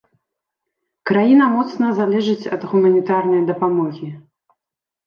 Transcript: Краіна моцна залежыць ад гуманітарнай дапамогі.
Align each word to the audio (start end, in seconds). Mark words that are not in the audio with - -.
Краіна 1.09 1.45
моцна 1.57 1.91
залежыць 2.01 2.49
ад 2.59 2.67
гуманітарнай 2.73 3.41
дапамогі. 3.53 4.07